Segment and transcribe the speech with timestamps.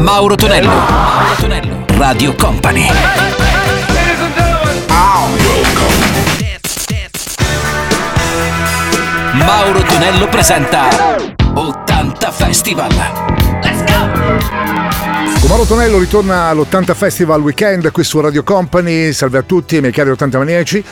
[0.00, 0.68] Mauro Tonello.
[0.68, 1.84] Mauro Tonello.
[1.98, 2.86] Radio Company.
[9.34, 10.88] Mauro Tonello presenta
[11.52, 12.90] 80 Festival.
[15.38, 19.12] Con Mauro Tonello ritorna all'80 Festival Weekend qui su Radio Company.
[19.12, 20.82] Salve a tutti, miei cari 80 maniaci.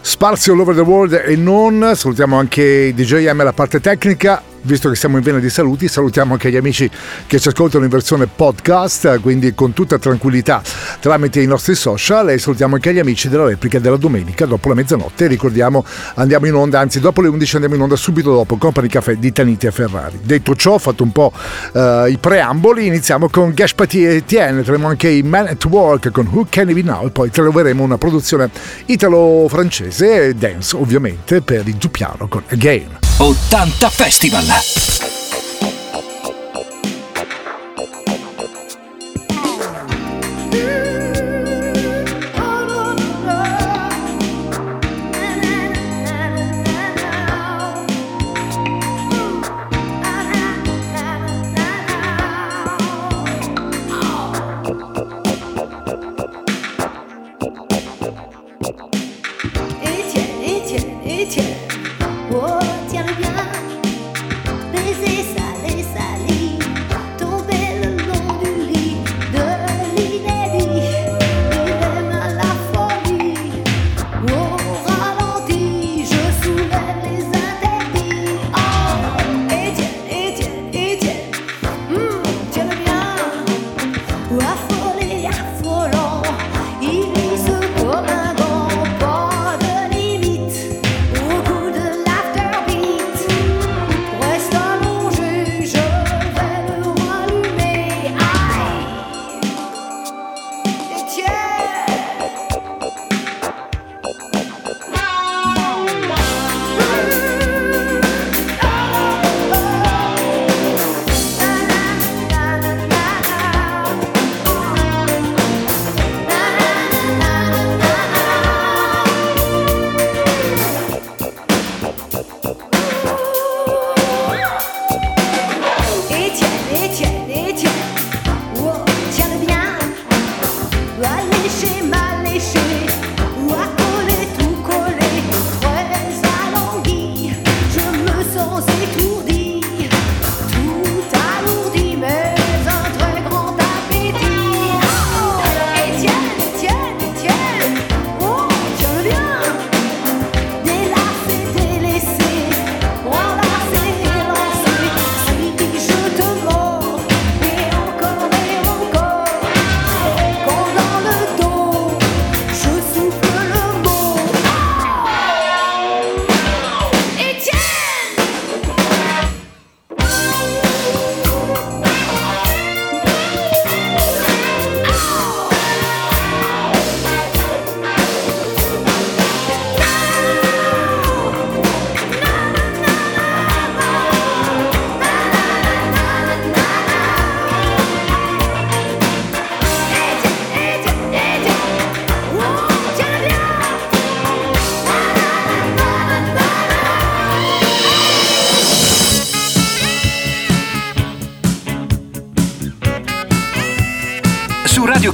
[0.00, 1.92] Sparsi all over the world e non.
[1.94, 5.88] Salutiamo anche i DJ M la parte tecnica visto che siamo in vena di saluti,
[5.88, 6.90] salutiamo anche gli amici
[7.26, 10.62] che ci ascoltano in versione podcast, quindi con tutta tranquillità
[11.00, 14.74] tramite i nostri social e salutiamo anche gli amici della replica della domenica dopo la
[14.74, 15.26] mezzanotte.
[15.26, 15.84] Ricordiamo,
[16.14, 19.32] andiamo in onda, anzi dopo le 11 andiamo in onda subito dopo Company Caffè di
[19.32, 20.18] Taniti e Ferrari.
[20.22, 21.32] Detto ciò, fatto un po'
[21.72, 26.26] uh, i preamboli, iniziamo con Gashpati e Etienne, troviamo anche i Man at Work con
[26.30, 28.50] Who Can It Be Now, poi troveremo una produzione
[28.86, 32.98] italo-francese, dance ovviamente, per il Giupiano con Again.
[33.18, 34.55] 80 Festival.
[34.56, 35.25] ました。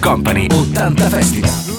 [0.03, 1.72] Company 80 Festival.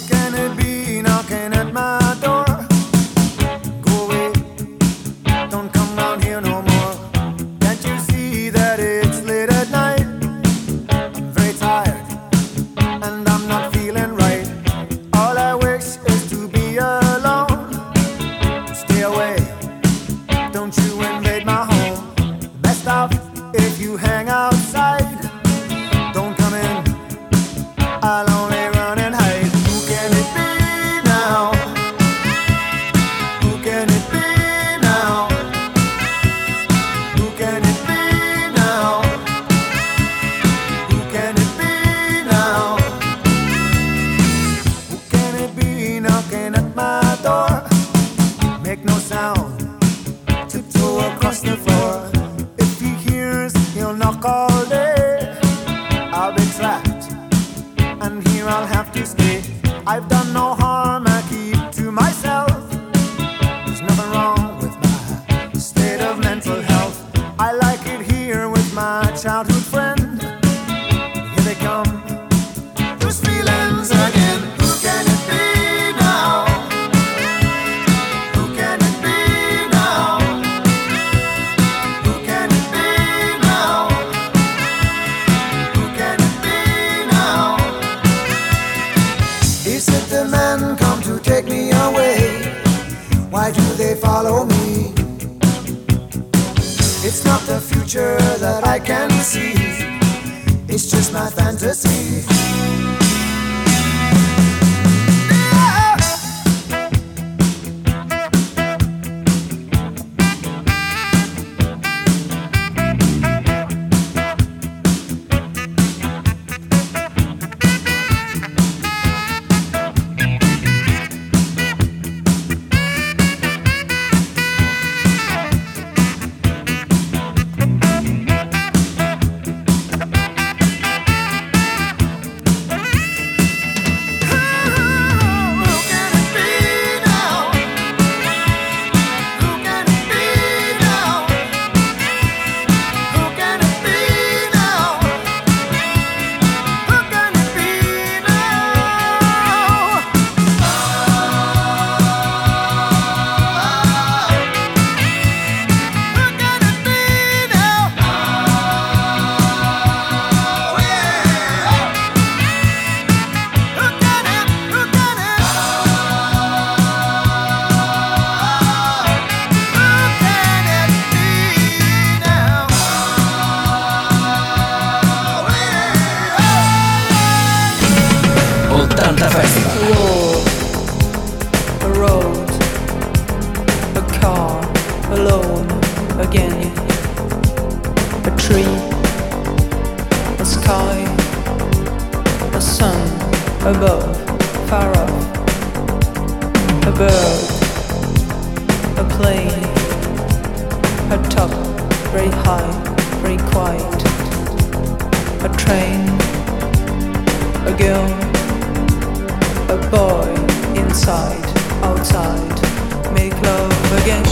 [211.04, 211.46] inside,
[211.84, 214.24] outside, make love again,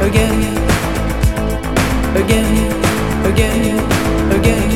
[0.00, 0.56] again,
[2.16, 2.72] again,
[3.26, 3.78] again,
[4.32, 4.70] again.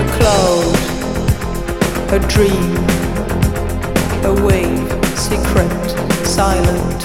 [0.00, 0.78] A cloud,
[2.10, 2.74] a dream,
[4.24, 7.04] a wave, secret, silent,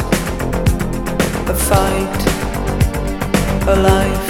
[1.50, 2.29] a fight
[3.72, 4.30] alive.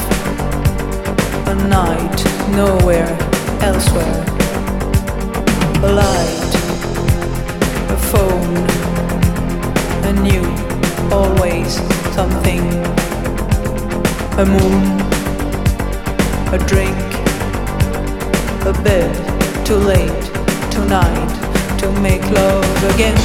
[1.48, 2.20] A night
[2.52, 3.10] nowhere
[3.62, 4.26] elsewhere.
[5.82, 6.52] A light,
[7.96, 8.56] a phone,
[10.10, 10.44] a new,
[11.10, 11.76] always
[12.16, 12.64] something.
[14.44, 14.84] A moon,
[16.52, 17.00] a drink,
[18.66, 19.12] a bed,
[19.66, 20.24] too late,
[20.70, 21.32] tonight,
[21.80, 23.20] to make love again.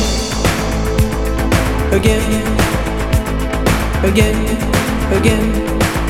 [1.93, 2.47] Again,
[4.05, 4.39] again,
[5.13, 5.75] again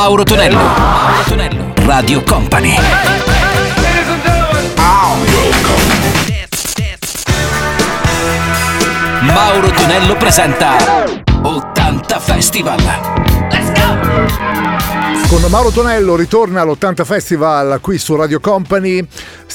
[0.00, 0.56] Mauro Tonello.
[0.56, 1.74] Mauro Tonello.
[1.84, 2.76] Radio Company.
[9.22, 10.76] Mauro Tonello presenta
[11.42, 12.80] 80 Festival.
[13.50, 15.26] Let's go!
[15.28, 19.04] Con Mauro Tonello ritorna all'80 Festival qui su Radio Company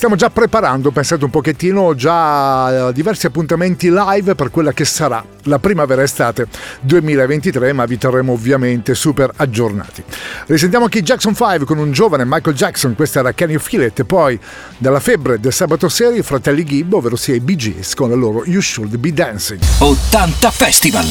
[0.03, 5.24] stiamo già preparando, pensate un pochettino, già eh, diversi appuntamenti live per quella che sarà
[5.43, 6.48] la primavera-estate
[6.81, 10.03] 2023, ma vi terremo ovviamente super aggiornati.
[10.48, 14.03] Risentiamo anche i Jackson 5 con un giovane Michael Jackson, questa era Feel It, e
[14.03, 14.38] poi
[14.77, 18.15] dalla febbre del sabato sera i fratelli Gibb, ovvero sia i Bee Gees con la
[18.15, 19.62] loro You Should Be Dancing.
[19.79, 21.07] 80 Festival!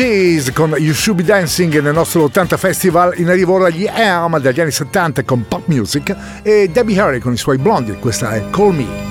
[0.00, 4.40] Gees con You Should Be Dancing nel nostro 80 Festival in arrivo ora gli EAM
[4.40, 8.48] dagli anni 70 con pop music e Debbie Harry con i suoi blondi, questa è
[8.48, 9.09] Call Me.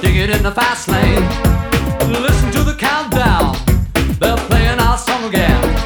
[0.00, 1.24] Dig it in the fast lane.
[2.10, 3.56] Listen to the countdown.
[4.20, 5.85] They're playing our song again.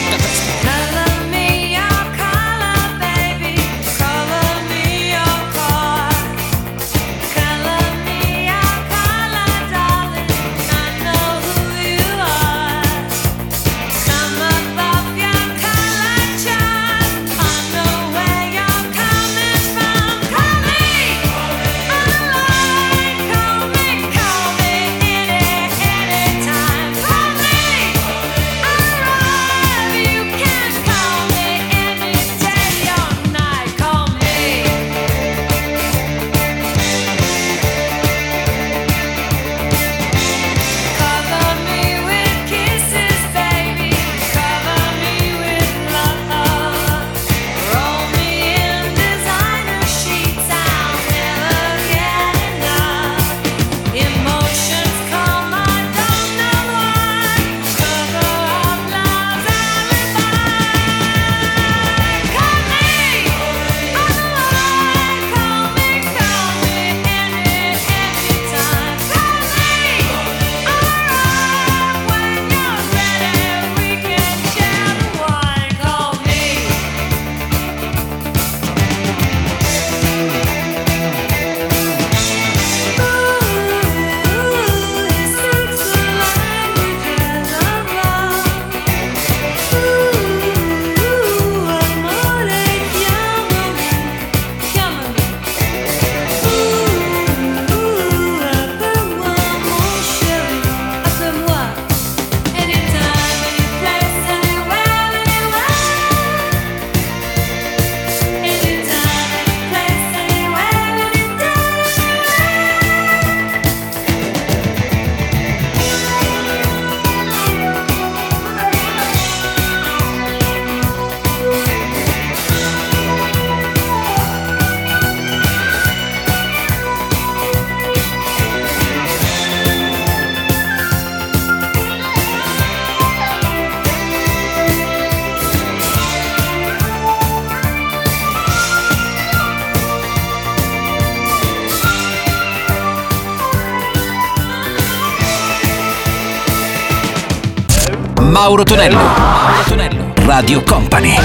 [148.41, 148.97] Mauro Tonello.
[148.97, 150.13] Mauro Tonello.
[150.25, 151.15] Radio Company.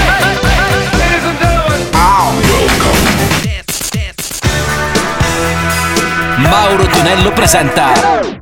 [6.37, 8.36] Mauro Tonello presenta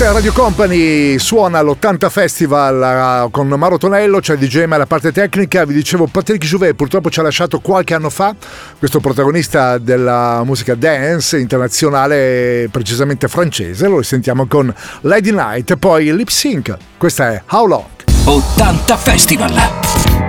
[0.00, 4.86] Mix Radio Company suona l'80 Festival eh, con Maro Tonello, c'è cioè DJ e la
[4.86, 8.34] parte tecnica, vi dicevo Patrick Jouvet purtroppo ci ha lasciato qualche anno fa,
[8.78, 16.16] questo protagonista della musica dance internazionale precisamente francese, lo sentiamo con Lady Night e poi
[16.16, 17.84] Lip Sync, questa è How Long?
[18.24, 19.52] 80 Festival!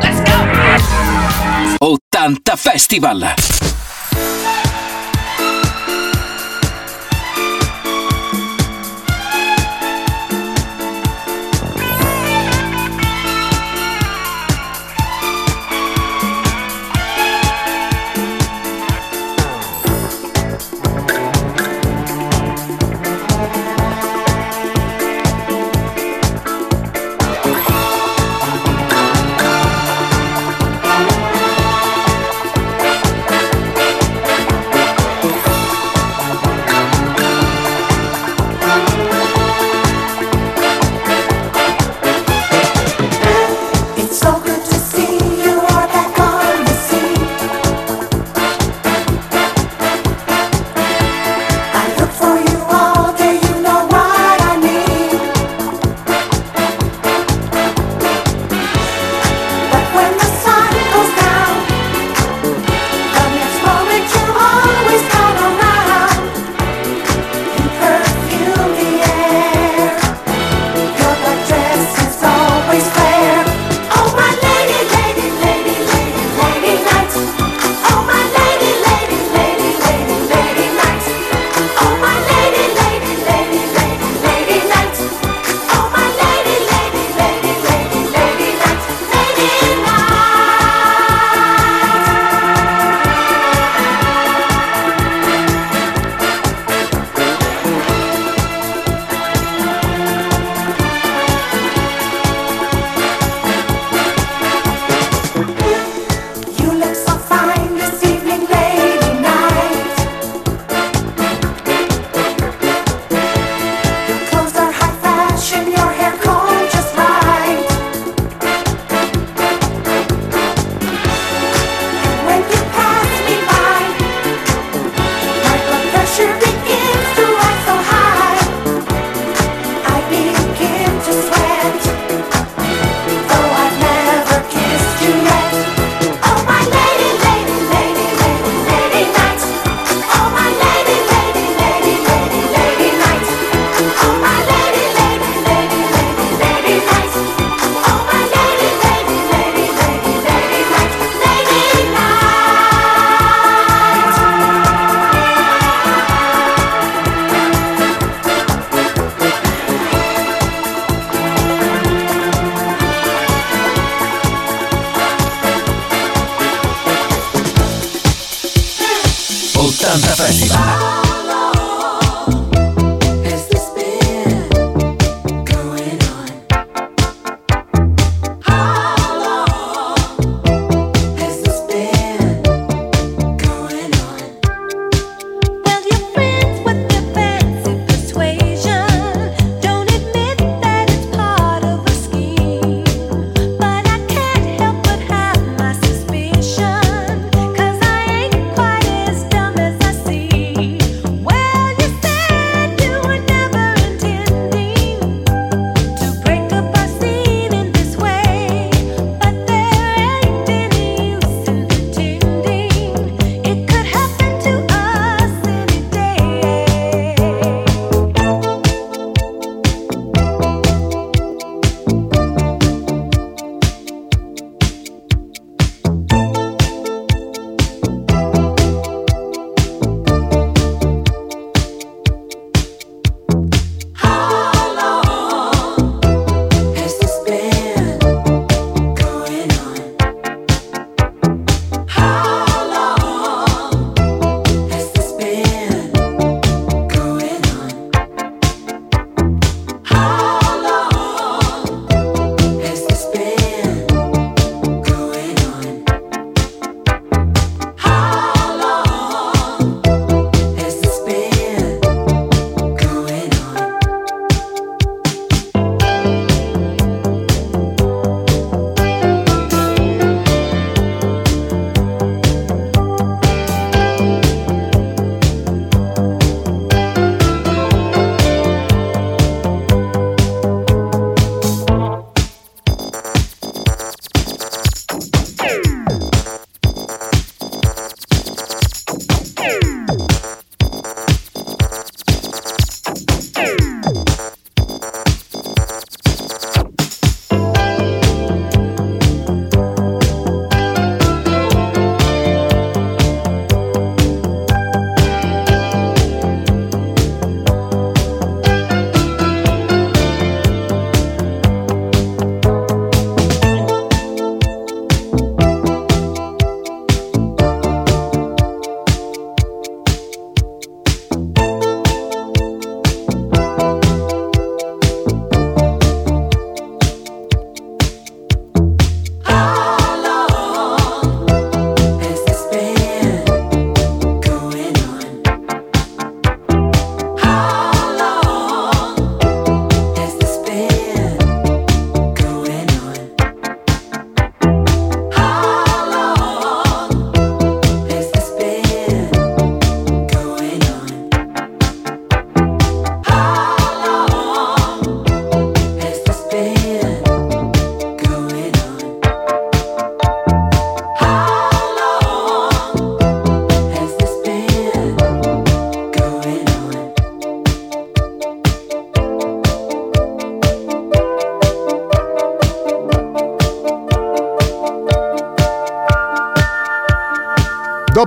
[0.02, 0.22] Let's
[1.78, 1.94] go!
[2.18, 3.34] 80 Festival!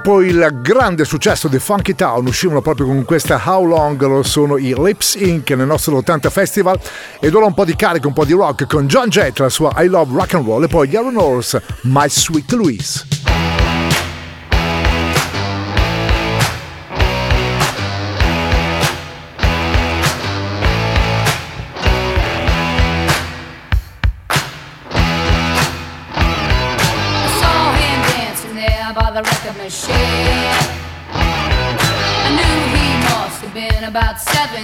[0.05, 4.59] Dopo il grande successo di Funky Town uscivano proprio con questa How Long lo sono
[4.59, 5.49] i Lips Inc.
[5.53, 6.79] nel nostro 80 Festival
[7.19, 9.73] ed ora un po' di carico, un po' di rock con John Jett, la sua
[9.83, 13.13] I Love Rock and Roll e poi gli Aaron Horse, My Sweet Louise.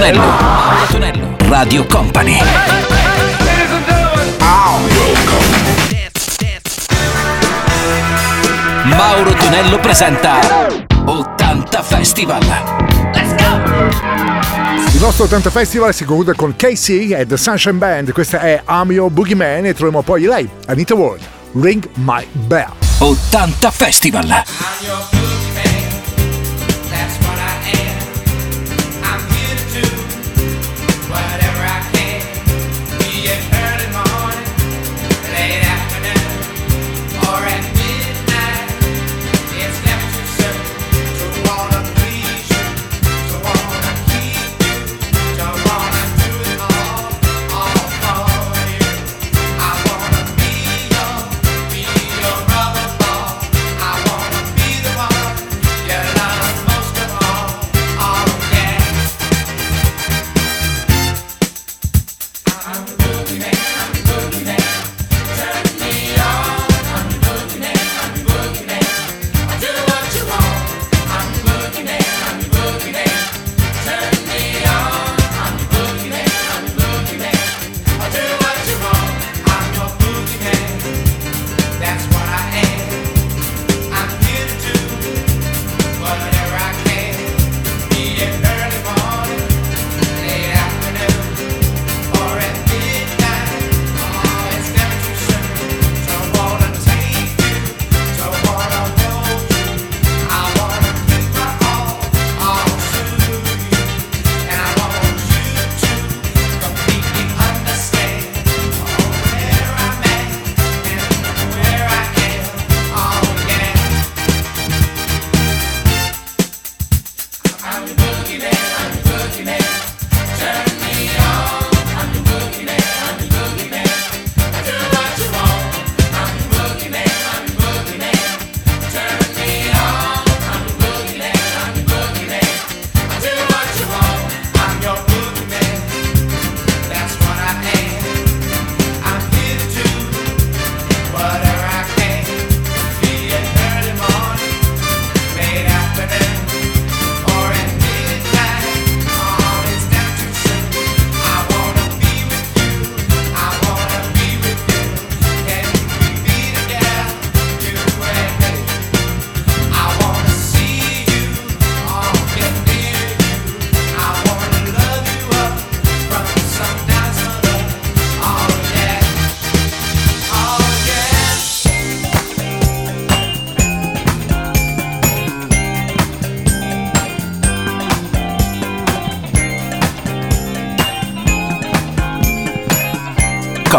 [0.00, 0.86] Antonello.
[0.88, 1.36] Tonello.
[1.50, 2.38] Radio Company.
[8.84, 10.38] Mauro Tonello presenta
[11.04, 12.42] 80 Festival.
[13.12, 13.60] Let's go!
[14.94, 18.12] Il nostro 80 Festival si conclude con KC e The Sunshine Band.
[18.12, 21.20] Questa è Amio Boogeyman e troviamo poi lei, Anita Ward.
[21.60, 22.72] Ring My Bell.
[23.00, 24.44] 80 Festival.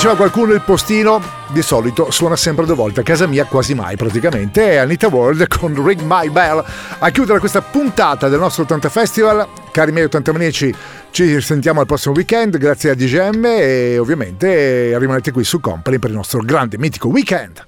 [0.00, 3.96] diceva qualcuno il postino di solito suona sempre due volte a casa mia quasi mai
[3.96, 4.70] praticamente.
[4.70, 6.64] È Anita World con Ring My Bell.
[7.00, 10.74] A chiudere questa puntata del nostro 80 Festival cari miei 80 manici
[11.10, 16.08] ci sentiamo al prossimo weekend grazie a DGM e ovviamente rimanete qui su Company per
[16.08, 17.64] il nostro grande mitico weekend.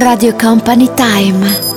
[0.00, 1.75] Radio Company Time.